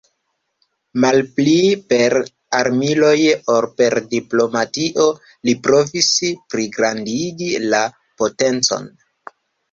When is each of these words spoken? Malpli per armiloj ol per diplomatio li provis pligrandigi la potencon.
Malpli 1.01 1.55
per 1.91 2.13
armiloj 2.59 3.19
ol 3.55 3.67
per 3.81 3.95
diplomatio 4.13 5.05
li 5.49 5.53
provis 5.67 6.09
pligrandigi 6.55 7.51
la 7.75 7.83
potencon. 8.23 8.89